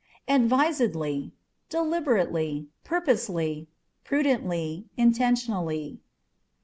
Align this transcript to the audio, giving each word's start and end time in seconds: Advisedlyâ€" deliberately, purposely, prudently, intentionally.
Advisedlyâ€" 0.27 1.31
deliberately, 1.69 2.65
purposely, 2.83 3.67
prudently, 4.03 4.87
intentionally. 4.97 5.99